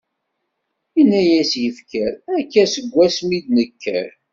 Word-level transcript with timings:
Yenna-as 0.95 1.51
yifker: 1.61 2.11
akka 2.37 2.63
seg 2.73 2.93
asmi 3.05 3.33
i 3.37 3.39
d-nekker. 3.45 4.07